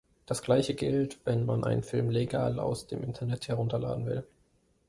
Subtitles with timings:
[0.25, 4.25] Das Gleiche gilt, wenn man einen Film legal aus dem Internet herunterladen will.